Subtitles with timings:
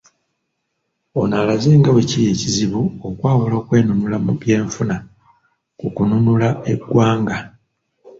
[1.19, 4.95] Ono alaze nga bwekiri ekizibu okwawula okwenunula mu by'enfuna
[5.79, 7.37] ku kununula eggwanga